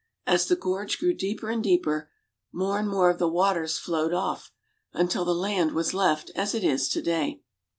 As 0.25 0.47
the 0.47 0.55
gorge 0.55 0.97
grew 0.97 1.13
deeper 1.13 1.51
and 1.51 1.63
deeper, 1.63 2.09
more 2.51 2.79
and 2.79 2.89
more 2.89 3.11
of 3.11 3.19
the 3.19 3.29
waters 3.29 3.77
flowed 3.77 4.13
off 4.13 4.49
until 4.93 5.25
the 5.25 5.35
land 5.35 5.73
was 5.73 5.93
left 5.93 6.31
as 6.35 6.55
it 6.55 6.63
is 6.63 6.89
to 6.89 7.03
day. 7.03 7.43